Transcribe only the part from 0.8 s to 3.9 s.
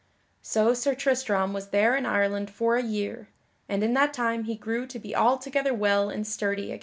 Tristram was there in Ireland for a year, and